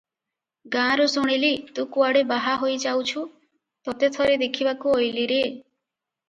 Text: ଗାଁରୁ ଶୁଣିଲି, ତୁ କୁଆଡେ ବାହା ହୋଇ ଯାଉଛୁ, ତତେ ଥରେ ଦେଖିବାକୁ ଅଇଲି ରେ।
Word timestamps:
ଗାଁରୁ 0.75 1.03
ଶୁଣିଲି, 1.15 1.51
ତୁ 1.79 1.85
କୁଆଡେ 1.97 2.23
ବାହା 2.31 2.53
ହୋଇ 2.63 2.79
ଯାଉଛୁ, 2.85 3.27
ତତେ 3.91 4.11
ଥରେ 4.17 4.41
ଦେଖିବାକୁ 4.45 4.97
ଅଇଲି 5.03 5.29
ରେ। 5.35 5.39